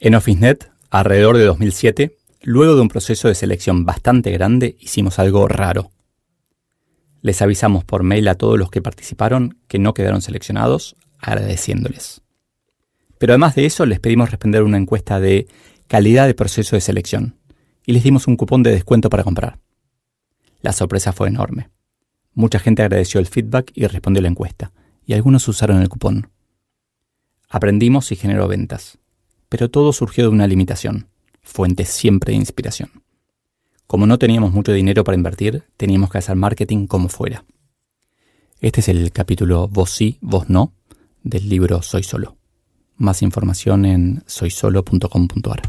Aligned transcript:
En 0.00 0.14
OfficeNet, 0.14 0.70
alrededor 0.90 1.36
de 1.36 1.44
2007, 1.44 2.16
luego 2.42 2.76
de 2.76 2.82
un 2.82 2.88
proceso 2.88 3.26
de 3.26 3.34
selección 3.34 3.84
bastante 3.84 4.30
grande, 4.30 4.76
hicimos 4.78 5.18
algo 5.18 5.48
raro. 5.48 5.90
Les 7.20 7.42
avisamos 7.42 7.84
por 7.84 8.04
mail 8.04 8.28
a 8.28 8.36
todos 8.36 8.56
los 8.56 8.70
que 8.70 8.80
participaron 8.80 9.58
que 9.66 9.80
no 9.80 9.94
quedaron 9.94 10.22
seleccionados, 10.22 10.94
agradeciéndoles. 11.18 12.22
Pero 13.18 13.32
además 13.32 13.56
de 13.56 13.66
eso, 13.66 13.86
les 13.86 13.98
pedimos 13.98 14.30
responder 14.30 14.62
una 14.62 14.76
encuesta 14.76 15.18
de 15.18 15.48
calidad 15.88 16.28
de 16.28 16.34
proceso 16.34 16.76
de 16.76 16.80
selección 16.80 17.36
y 17.84 17.92
les 17.92 18.04
dimos 18.04 18.28
un 18.28 18.36
cupón 18.36 18.62
de 18.62 18.70
descuento 18.70 19.10
para 19.10 19.24
comprar. 19.24 19.58
La 20.60 20.72
sorpresa 20.72 21.12
fue 21.12 21.26
enorme. 21.26 21.70
Mucha 22.34 22.60
gente 22.60 22.82
agradeció 22.82 23.18
el 23.18 23.26
feedback 23.26 23.72
y 23.74 23.86
respondió 23.88 24.22
la 24.22 24.28
encuesta, 24.28 24.70
y 25.04 25.14
algunos 25.14 25.48
usaron 25.48 25.82
el 25.82 25.88
cupón. 25.88 26.30
Aprendimos 27.48 28.12
y 28.12 28.16
generó 28.16 28.46
ventas, 28.46 28.98
pero 29.48 29.70
todo 29.70 29.92
surgió 29.92 30.24
de 30.24 30.30
una 30.30 30.46
limitación, 30.46 31.08
fuente 31.42 31.84
siempre 31.84 32.32
de 32.32 32.38
inspiración. 32.38 32.90
Como 33.86 34.06
no 34.06 34.18
teníamos 34.18 34.52
mucho 34.52 34.72
dinero 34.72 35.04
para 35.04 35.16
invertir, 35.16 35.64
teníamos 35.76 36.10
que 36.10 36.18
hacer 36.18 36.36
marketing 36.36 36.86
como 36.86 37.08
fuera. 37.08 37.44
Este 38.60 38.80
es 38.80 38.88
el 38.88 39.12
capítulo 39.12 39.68
Vos 39.68 39.90
sí, 39.90 40.18
vos 40.20 40.50
no 40.50 40.74
del 41.22 41.48
libro 41.48 41.80
Soy 41.82 42.02
Solo. 42.02 42.36
Más 42.96 43.22
información 43.22 43.84
en 43.86 44.22
soysolo.com.ar. 44.26 45.62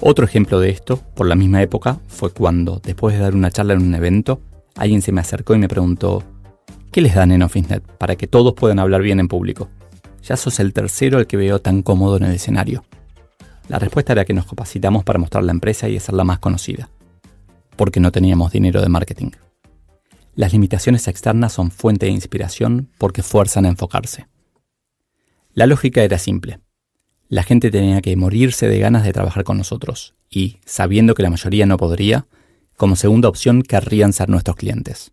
Otro 0.00 0.24
ejemplo 0.24 0.58
de 0.58 0.70
esto, 0.70 0.96
por 1.14 1.26
la 1.26 1.34
misma 1.34 1.62
época, 1.62 2.00
fue 2.08 2.32
cuando, 2.32 2.80
después 2.82 3.14
de 3.14 3.22
dar 3.22 3.34
una 3.34 3.50
charla 3.50 3.74
en 3.74 3.82
un 3.82 3.94
evento, 3.94 4.40
alguien 4.74 5.02
se 5.02 5.12
me 5.12 5.20
acercó 5.20 5.54
y 5.54 5.58
me 5.58 5.68
preguntó, 5.68 6.24
¿qué 6.90 7.00
les 7.00 7.14
dan 7.14 7.30
en 7.30 7.42
OfficeNet 7.42 7.82
para 7.98 8.16
que 8.16 8.26
todos 8.26 8.54
puedan 8.54 8.78
hablar 8.78 9.02
bien 9.02 9.20
en 9.20 9.28
público? 9.28 9.68
Ya 10.22 10.36
sos 10.36 10.60
el 10.60 10.72
tercero 10.72 11.18
el 11.18 11.26
que 11.26 11.36
veo 11.36 11.60
tan 11.60 11.82
cómodo 11.82 12.16
en 12.16 12.24
el 12.24 12.34
escenario. 12.34 12.84
La 13.68 13.78
respuesta 13.78 14.12
era 14.12 14.24
que 14.24 14.34
nos 14.34 14.46
capacitamos 14.46 15.04
para 15.04 15.18
mostrar 15.18 15.44
la 15.44 15.52
empresa 15.52 15.88
y 15.88 15.96
hacerla 15.96 16.24
más 16.24 16.38
conocida, 16.38 16.88
porque 17.76 18.00
no 18.00 18.12
teníamos 18.12 18.52
dinero 18.52 18.80
de 18.80 18.88
marketing. 18.88 19.30
Las 20.34 20.52
limitaciones 20.52 21.08
externas 21.08 21.52
son 21.52 21.70
fuente 21.70 22.06
de 22.06 22.12
inspiración 22.12 22.88
porque 22.98 23.22
fuerzan 23.22 23.66
a 23.66 23.68
enfocarse. 23.68 24.26
La 25.54 25.66
lógica 25.66 26.02
era 26.02 26.18
simple 26.18 26.60
la 27.32 27.42
gente 27.42 27.70
tenía 27.70 28.02
que 28.02 28.14
morirse 28.14 28.68
de 28.68 28.78
ganas 28.78 29.04
de 29.04 29.12
trabajar 29.14 29.42
con 29.42 29.56
nosotros 29.56 30.14
y, 30.28 30.58
sabiendo 30.66 31.14
que 31.14 31.22
la 31.22 31.30
mayoría 31.30 31.64
no 31.64 31.78
podría, 31.78 32.26
como 32.76 32.94
segunda 32.94 33.30
opción 33.30 33.62
querrían 33.62 34.12
ser 34.12 34.28
nuestros 34.28 34.54
clientes. 34.54 35.12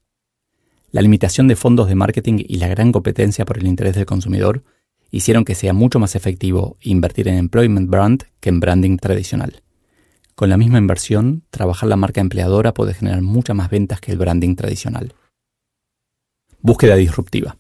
La 0.92 1.02
limitación 1.02 1.48
de 1.48 1.56
fondos 1.56 1.88
de 1.88 1.96
marketing 1.96 2.44
y 2.46 2.58
la 2.58 2.68
gran 2.68 2.92
competencia 2.92 3.46
por 3.46 3.58
el 3.58 3.68
interés 3.68 3.96
del 3.96 4.06
consumidor 4.06 4.66
hicieron 5.12 5.46
que 5.46 5.56
sea 5.56 5.74
mucho 5.74 6.00
más 6.00 6.16
efectivo 6.16 6.78
invertir 6.82 7.28
en 7.28 7.36
employment 7.36 7.90
brand 7.90 8.24
que 8.40 8.50
en 8.50 8.60
branding 8.60 8.98
tradicional. 8.98 9.62
Con 10.36 10.50
la 10.50 10.58
misma 10.58 10.78
inversión, 10.78 11.44
trabajar 11.50 11.90
la 11.90 11.96
marca 11.96 12.22
empleadora 12.22 12.74
puede 12.74 12.94
generar 12.94 13.22
muchas 13.22 13.56
más 13.56 13.70
ventas 13.70 14.00
que 14.00 14.12
el 14.12 14.18
branding 14.18 14.56
tradicional. 14.56 15.14
Búsqueda 16.62 16.96
disruptiva. 16.96 17.58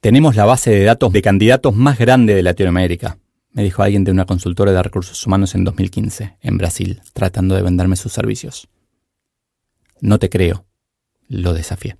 Tenemos 0.00 0.36
la 0.36 0.46
base 0.46 0.70
de 0.70 0.84
datos 0.84 1.12
de 1.12 1.22
candidatos 1.22 1.74
más 1.74 1.98
grande 1.98 2.34
de 2.34 2.42
Latinoamérica, 2.42 3.18
me 3.52 3.64
dijo 3.64 3.82
alguien 3.82 4.04
de 4.04 4.12
una 4.12 4.26
consultora 4.26 4.72
de 4.72 4.82
recursos 4.82 5.26
humanos 5.26 5.56
en 5.56 5.64
2015, 5.64 6.36
en 6.40 6.58
Brasil, 6.58 7.02
tratando 7.12 7.56
de 7.56 7.62
venderme 7.62 7.96
sus 7.96 8.12
servicios. 8.12 8.68
No 10.00 10.18
te 10.20 10.30
creo, 10.30 10.66
lo 11.26 11.52
desafié. 11.52 11.96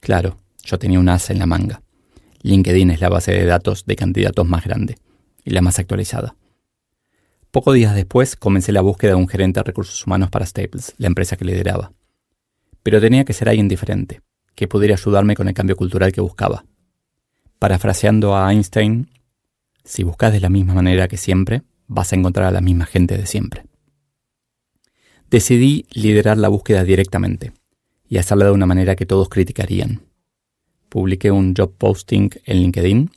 Claro, 0.00 0.38
yo 0.64 0.78
tenía 0.78 0.98
un 0.98 1.10
as 1.10 1.28
en 1.28 1.38
la 1.38 1.46
manga. 1.46 1.82
LinkedIn 2.42 2.90
es 2.90 3.00
la 3.00 3.08
base 3.08 3.32
de 3.32 3.44
datos 3.44 3.86
de 3.86 3.96
candidatos 3.96 4.46
más 4.46 4.64
grande 4.64 4.98
y 5.44 5.50
la 5.50 5.62
más 5.62 5.78
actualizada. 5.78 6.36
Pocos 7.50 7.74
días 7.74 7.94
después 7.94 8.34
comencé 8.34 8.72
la 8.72 8.80
búsqueda 8.80 9.10
de 9.10 9.16
un 9.16 9.28
gerente 9.28 9.60
de 9.60 9.64
recursos 9.64 10.06
humanos 10.06 10.30
para 10.30 10.46
Staples, 10.46 10.94
la 10.98 11.06
empresa 11.06 11.36
que 11.36 11.44
lideraba. 11.44 11.92
Pero 12.82 13.00
tenía 13.00 13.24
que 13.24 13.32
ser 13.32 13.48
alguien 13.48 13.68
diferente, 13.68 14.22
que 14.54 14.68
pudiera 14.68 14.94
ayudarme 14.94 15.36
con 15.36 15.48
el 15.48 15.54
cambio 15.54 15.76
cultural 15.76 16.12
que 16.12 16.20
buscaba. 16.20 16.64
Parafraseando 17.58 18.36
a 18.36 18.50
Einstein, 18.52 19.10
si 19.84 20.02
buscas 20.02 20.32
de 20.32 20.40
la 20.40 20.48
misma 20.48 20.74
manera 20.74 21.08
que 21.08 21.16
siempre, 21.16 21.62
vas 21.86 22.12
a 22.12 22.16
encontrar 22.16 22.46
a 22.46 22.52
la 22.52 22.60
misma 22.60 22.86
gente 22.86 23.16
de 23.16 23.26
siempre. 23.26 23.64
Decidí 25.30 25.86
liderar 25.92 26.38
la 26.38 26.48
búsqueda 26.48 26.84
directamente 26.84 27.52
y 28.08 28.18
hacerla 28.18 28.46
de 28.46 28.50
una 28.52 28.66
manera 28.66 28.96
que 28.96 29.06
todos 29.06 29.28
criticarían. 29.28 30.02
Publiqué 30.92 31.30
un 31.30 31.54
job 31.56 31.72
posting 31.78 32.28
en 32.44 32.58
LinkedIn 32.58 33.10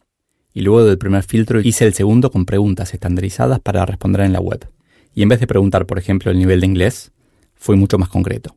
y 0.53 0.61
luego 0.61 0.85
del 0.85 0.97
primer 0.97 1.23
filtro 1.23 1.59
hice 1.59 1.85
el 1.85 1.93
segundo 1.93 2.31
con 2.31 2.45
preguntas 2.45 2.93
estandarizadas 2.93 3.59
para 3.59 3.85
responder 3.85 4.21
en 4.21 4.31
la 4.31 4.39
web. 4.39 4.65
Y 5.13 5.23
en 5.23 5.27
vez 5.27 5.41
de 5.41 5.47
preguntar, 5.47 5.85
por 5.85 5.99
ejemplo, 5.99 6.31
el 6.31 6.37
nivel 6.37 6.61
de 6.61 6.67
inglés, 6.67 7.11
fui 7.53 7.75
mucho 7.75 7.97
más 7.97 8.07
concreto. 8.07 8.55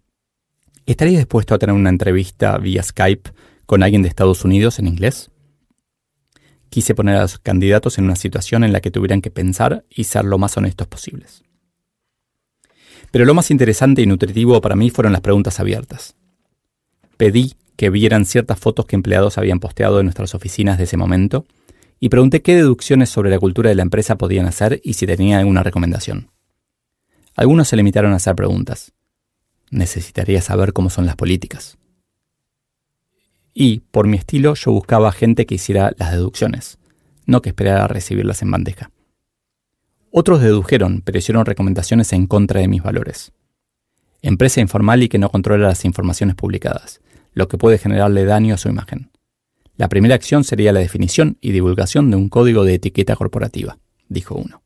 ¿Estaría 0.86 1.18
dispuesto 1.18 1.52
a 1.52 1.58
tener 1.58 1.74
una 1.74 1.88
entrevista 1.88 2.56
vía 2.58 2.80
Skype 2.80 3.32
con 3.66 3.82
alguien 3.82 4.02
de 4.02 4.08
Estados 4.08 4.44
Unidos 4.44 4.78
en 4.78 4.86
inglés? 4.86 5.32
Quise 6.70 6.94
poner 6.94 7.16
a 7.16 7.22
los 7.22 7.40
candidatos 7.40 7.98
en 7.98 8.04
una 8.04 8.14
situación 8.14 8.62
en 8.62 8.72
la 8.72 8.80
que 8.80 8.92
tuvieran 8.92 9.20
que 9.20 9.32
pensar 9.32 9.84
y 9.90 10.04
ser 10.04 10.26
lo 10.26 10.38
más 10.38 10.56
honestos 10.56 10.86
posibles. 10.86 11.42
Pero 13.10 13.24
lo 13.24 13.34
más 13.34 13.50
interesante 13.50 14.00
y 14.00 14.06
nutritivo 14.06 14.60
para 14.60 14.76
mí 14.76 14.90
fueron 14.90 15.12
las 15.12 15.22
preguntas 15.22 15.58
abiertas. 15.58 16.14
Pedí 17.16 17.56
que 17.78 17.88
vieran 17.88 18.26
ciertas 18.26 18.58
fotos 18.58 18.84
que 18.84 18.96
empleados 18.96 19.38
habían 19.38 19.60
posteado 19.60 20.00
en 20.00 20.04
nuestras 20.04 20.34
oficinas 20.34 20.76
de 20.76 20.84
ese 20.84 20.98
momento 20.98 21.46
y 21.98 22.10
pregunté 22.10 22.42
qué 22.42 22.56
deducciones 22.56 23.08
sobre 23.08 23.30
la 23.30 23.38
cultura 23.38 23.70
de 23.70 23.76
la 23.76 23.82
empresa 23.82 24.18
podían 24.18 24.44
hacer 24.44 24.82
y 24.84 24.92
si 24.92 25.06
tenían 25.06 25.40
alguna 25.40 25.62
recomendación. 25.62 26.30
Algunos 27.34 27.68
se 27.68 27.76
limitaron 27.76 28.12
a 28.12 28.16
hacer 28.16 28.36
preguntas. 28.36 28.92
Necesitaría 29.70 30.42
saber 30.42 30.74
cómo 30.74 30.90
son 30.90 31.06
las 31.06 31.16
políticas 31.16 31.78
y, 33.60 33.80
por 33.90 34.06
mi 34.06 34.16
estilo, 34.16 34.54
yo 34.54 34.70
buscaba 34.70 35.10
gente 35.10 35.44
que 35.44 35.56
hiciera 35.56 35.92
las 35.96 36.12
deducciones, 36.12 36.78
no 37.26 37.42
que 37.42 37.48
esperara 37.48 37.88
recibirlas 37.88 38.40
en 38.42 38.52
bandeja. 38.52 38.92
Otros 40.12 40.40
dedujeron, 40.40 41.02
pero 41.04 41.18
hicieron 41.18 41.44
recomendaciones 41.44 42.12
en 42.12 42.28
contra 42.28 42.60
de 42.60 42.68
mis 42.68 42.84
valores. 42.84 43.32
Empresa 44.22 44.60
informal 44.60 45.02
y 45.02 45.08
que 45.08 45.18
no 45.18 45.28
controla 45.28 45.66
las 45.66 45.84
informaciones 45.84 46.36
publicadas, 46.36 47.00
lo 47.38 47.46
que 47.46 47.56
puede 47.56 47.78
generarle 47.78 48.24
daño 48.24 48.54
a 48.54 48.58
su 48.58 48.68
imagen. 48.68 49.12
La 49.76 49.88
primera 49.88 50.16
acción 50.16 50.42
sería 50.42 50.72
la 50.72 50.80
definición 50.80 51.38
y 51.40 51.52
divulgación 51.52 52.10
de 52.10 52.16
un 52.16 52.28
código 52.28 52.64
de 52.64 52.74
etiqueta 52.74 53.14
corporativa, 53.14 53.78
dijo 54.08 54.34
uno. 54.34 54.64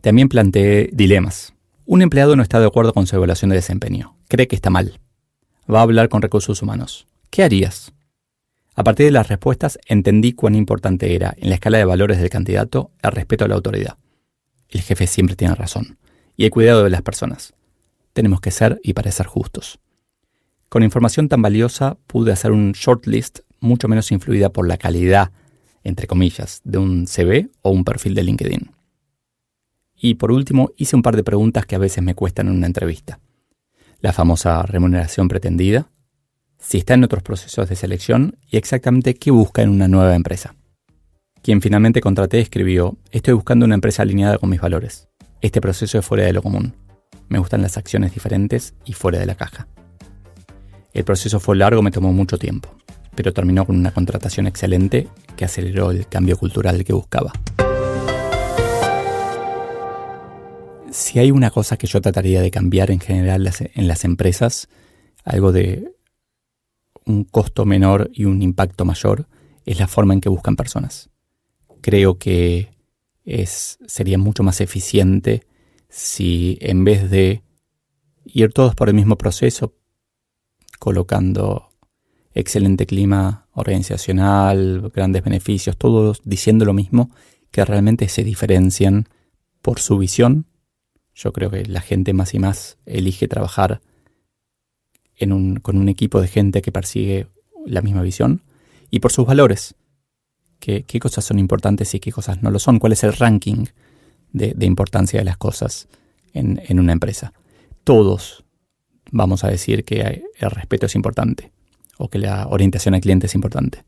También 0.00 0.28
planteé 0.28 0.90
dilemas. 0.92 1.54
Un 1.86 2.02
empleado 2.02 2.34
no 2.34 2.42
está 2.42 2.58
de 2.58 2.66
acuerdo 2.66 2.92
con 2.92 3.06
su 3.06 3.14
evaluación 3.14 3.50
de 3.50 3.56
desempeño, 3.56 4.16
cree 4.26 4.48
que 4.48 4.56
está 4.56 4.70
mal. 4.70 4.98
Va 5.72 5.78
a 5.78 5.82
hablar 5.82 6.08
con 6.08 6.20
recursos 6.20 6.62
humanos. 6.62 7.06
¿Qué 7.30 7.44
harías? 7.44 7.92
A 8.74 8.82
partir 8.82 9.06
de 9.06 9.12
las 9.12 9.28
respuestas 9.28 9.78
entendí 9.86 10.32
cuán 10.32 10.56
importante 10.56 11.14
era, 11.14 11.32
en 11.36 11.48
la 11.48 11.54
escala 11.54 11.78
de 11.78 11.84
valores 11.84 12.18
del 12.18 12.28
candidato, 12.28 12.90
el 13.04 13.12
respeto 13.12 13.44
a 13.44 13.48
la 13.48 13.54
autoridad. 13.54 13.98
El 14.68 14.80
jefe 14.80 15.06
siempre 15.06 15.36
tiene 15.36 15.54
razón, 15.54 15.96
y 16.36 16.44
el 16.44 16.50
cuidado 16.50 16.82
de 16.82 16.90
las 16.90 17.02
personas. 17.02 17.54
Tenemos 18.14 18.40
que 18.40 18.50
ser 18.50 18.80
y 18.82 18.94
parecer 18.94 19.26
justos. 19.26 19.78
Con 20.70 20.84
información 20.84 21.28
tan 21.28 21.42
valiosa 21.42 21.98
pude 22.06 22.30
hacer 22.30 22.52
un 22.52 22.70
shortlist 22.70 23.40
mucho 23.58 23.88
menos 23.88 24.12
influida 24.12 24.50
por 24.50 24.68
la 24.68 24.76
calidad, 24.76 25.32
entre 25.82 26.06
comillas, 26.06 26.60
de 26.62 26.78
un 26.78 27.08
CV 27.08 27.50
o 27.62 27.70
un 27.70 27.82
perfil 27.82 28.14
de 28.14 28.22
LinkedIn. 28.22 28.70
Y 29.96 30.14
por 30.14 30.30
último, 30.30 30.70
hice 30.76 30.94
un 30.94 31.02
par 31.02 31.16
de 31.16 31.24
preguntas 31.24 31.66
que 31.66 31.74
a 31.74 31.80
veces 31.80 32.04
me 32.04 32.14
cuestan 32.14 32.46
en 32.46 32.54
una 32.54 32.68
entrevista. 32.68 33.18
La 33.98 34.12
famosa 34.12 34.62
remuneración 34.62 35.26
pretendida, 35.26 35.90
si 36.60 36.78
está 36.78 36.94
en 36.94 37.02
otros 37.02 37.24
procesos 37.24 37.68
de 37.68 37.74
selección 37.74 38.38
y 38.48 38.56
exactamente 38.56 39.14
qué 39.14 39.32
busca 39.32 39.62
en 39.62 39.70
una 39.70 39.88
nueva 39.88 40.14
empresa. 40.14 40.54
Quien 41.42 41.60
finalmente 41.62 42.00
contraté 42.00 42.38
escribió, 42.38 42.96
estoy 43.10 43.34
buscando 43.34 43.66
una 43.66 43.74
empresa 43.74 44.02
alineada 44.02 44.38
con 44.38 44.50
mis 44.50 44.60
valores. 44.60 45.08
Este 45.40 45.60
proceso 45.60 45.98
es 45.98 46.06
fuera 46.06 46.26
de 46.26 46.32
lo 46.32 46.42
común. 46.42 46.76
Me 47.28 47.40
gustan 47.40 47.60
las 47.60 47.76
acciones 47.76 48.14
diferentes 48.14 48.74
y 48.84 48.92
fuera 48.92 49.18
de 49.18 49.26
la 49.26 49.34
caja. 49.34 49.66
El 50.92 51.04
proceso 51.04 51.38
fue 51.38 51.56
largo, 51.56 51.82
me 51.82 51.90
tomó 51.90 52.12
mucho 52.12 52.38
tiempo. 52.38 52.68
pero 53.14 53.32
terminó 53.32 53.66
con 53.66 53.76
una 53.76 53.92
contratación 53.92 54.46
excelente 54.46 55.08
que 55.36 55.44
aceleró 55.44 55.90
el 55.90 56.06
cambio 56.06 56.38
cultural 56.38 56.84
que 56.84 56.92
buscaba. 56.92 57.32
Si 60.90 61.18
hay 61.18 61.30
una 61.30 61.50
cosa 61.50 61.76
que 61.76 61.86
yo 61.86 62.00
trataría 62.00 62.40
de 62.40 62.50
cambiar 62.50 62.90
en 62.90 63.00
general 63.00 63.50
en 63.74 63.88
las 63.88 64.04
empresas, 64.04 64.68
algo 65.24 65.52
de 65.52 65.92
un 67.04 67.24
costo 67.24 67.66
menor 67.66 68.10
y 68.14 68.24
un 68.24 68.40
impacto 68.42 68.84
mayor, 68.84 69.26
es 69.66 69.78
la 69.78 69.88
forma 69.88 70.14
en 70.14 70.20
que 70.20 70.28
buscan 70.28 70.56
personas. 70.56 71.10
Creo 71.80 72.16
que 72.16 72.70
es, 73.24 73.78
sería 73.86 74.18
mucho 74.18 74.42
más 74.42 74.60
eficiente 74.60 75.46
si 75.88 76.58
en 76.60 76.84
vez 76.84 77.10
de 77.10 77.42
ir 78.24 78.52
todos 78.52 78.74
por 78.74 78.88
el 78.88 78.94
mismo 78.94 79.18
proceso, 79.18 79.74
colocando 80.80 81.68
excelente 82.34 82.86
clima 82.86 83.46
organizacional, 83.52 84.90
grandes 84.92 85.22
beneficios, 85.22 85.76
todos 85.76 86.22
diciendo 86.24 86.64
lo 86.64 86.72
mismo, 86.72 87.10
que 87.50 87.64
realmente 87.64 88.08
se 88.08 88.24
diferencian 88.24 89.06
por 89.62 89.78
su 89.78 89.98
visión. 89.98 90.46
Yo 91.14 91.32
creo 91.32 91.50
que 91.50 91.66
la 91.66 91.82
gente 91.82 92.14
más 92.14 92.34
y 92.34 92.38
más 92.38 92.78
elige 92.86 93.28
trabajar 93.28 93.82
con 95.62 95.76
un 95.76 95.88
equipo 95.90 96.20
de 96.20 96.28
gente 96.28 96.62
que 96.62 96.72
persigue 96.72 97.26
la 97.66 97.82
misma 97.82 98.00
visión 98.00 98.42
y 98.90 99.00
por 99.00 99.12
sus 99.12 99.26
valores. 99.26 99.74
¿Qué, 100.60 100.84
cosas 100.98 101.26
son 101.26 101.38
importantes 101.38 101.94
y 101.94 102.00
qué 102.00 102.10
cosas 102.10 102.42
no 102.42 102.50
lo 102.50 102.58
son? 102.58 102.78
¿Cuál 102.78 102.92
es 102.92 103.04
el 103.04 103.12
ranking 103.12 103.66
de, 104.32 104.54
importancia 104.64 105.18
de 105.18 105.24
las 105.24 105.36
cosas 105.36 105.88
en, 106.32 106.62
en 106.66 106.80
una 106.80 106.92
empresa? 106.92 107.34
Todos 107.84 108.44
vamos 109.10 109.44
a 109.44 109.48
decir 109.48 109.84
que 109.84 110.24
el 110.38 110.50
respeto 110.50 110.86
es 110.86 110.94
importante 110.94 111.52
o 111.98 112.08
que 112.08 112.18
la 112.18 112.46
orientación 112.48 112.94
al 112.94 113.00
cliente 113.00 113.26
es 113.26 113.34
importante. 113.34 113.84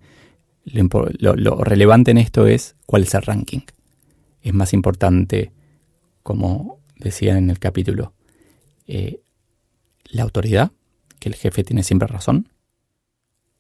Lo, 0.65 1.65
relevante 1.65 2.11
en 2.11 2.19
esto 2.19 2.47
es 2.47 2.77
cuál 2.87 3.03
es 3.03 3.15
el 3.15 3.23
ranking. 3.23 3.61
Es 4.43 4.53
más 4.55 4.73
importante, 4.73 5.53
como 6.23 6.81
decía 6.97 7.37
en 7.39 7.51
el 7.51 7.59
capítulo, 7.59 8.13
eh, 8.87 9.21
la 10.05 10.23
autoridad, 10.23 10.73
que 11.19 11.29
el 11.29 11.35
jefe 11.35 11.65
tiene 11.65 11.83
siempre 11.83 12.09
razón, 12.09 12.49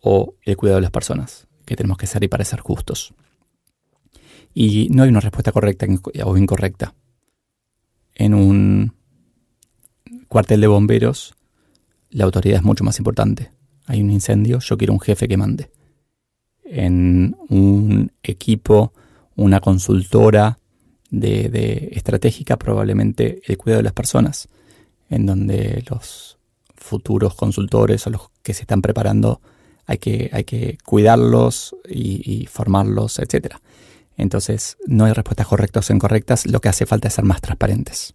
o 0.00 0.34
el 0.42 0.56
cuidado 0.56 0.76
de 0.76 0.82
las 0.82 0.90
personas, 0.90 1.46
que 1.64 1.76
tenemos 1.76 1.96
que 1.96 2.06
ser 2.06 2.22
y 2.24 2.28
parecer 2.28 2.60
justos. 2.60 3.14
Y 4.52 4.88
no 4.90 5.02
hay 5.02 5.08
una 5.08 5.20
respuesta 5.20 5.52
correcta 5.52 5.86
o 6.24 6.36
incorrecta. 6.36 6.94
En 8.14 8.34
un 8.34 8.94
cuartel 10.28 10.60
de 10.60 10.66
bomberos, 10.66 11.34
la 12.12 12.24
autoridad 12.24 12.58
es 12.58 12.62
mucho 12.62 12.84
más 12.84 12.98
importante 12.98 13.50
hay 13.86 14.00
un 14.00 14.10
incendio, 14.10 14.58
yo 14.60 14.78
quiero 14.78 14.92
un 14.92 15.00
jefe 15.00 15.28
que 15.28 15.36
mande. 15.36 15.70
En 16.64 17.36
un 17.48 18.12
equipo, 18.22 18.92
una 19.36 19.60
consultora 19.60 20.58
de, 21.10 21.90
estratégica, 21.92 22.56
probablemente 22.56 23.42
el 23.44 23.58
cuidado 23.58 23.80
de 23.80 23.84
las 23.84 23.92
personas, 23.92 24.48
en 25.10 25.26
donde 25.26 25.84
los 25.90 26.38
futuros 26.74 27.34
consultores 27.34 28.06
o 28.06 28.10
los 28.10 28.30
que 28.42 28.54
se 28.54 28.62
están 28.62 28.82
preparando 28.82 29.40
hay 29.84 29.98
que, 29.98 30.30
hay 30.32 30.44
que 30.44 30.78
cuidarlos 30.84 31.76
y, 31.88 32.22
y 32.24 32.46
formarlos, 32.46 33.18
etc. 33.18 33.56
Entonces, 34.16 34.78
no 34.86 35.04
hay 35.04 35.12
respuestas 35.12 35.46
correctas 35.46 35.90
o 35.90 35.92
incorrectas, 35.92 36.46
lo 36.46 36.60
que 36.60 36.68
hace 36.68 36.86
falta 36.86 37.08
es 37.08 37.14
ser 37.14 37.24
más 37.24 37.40
transparentes. 37.40 38.14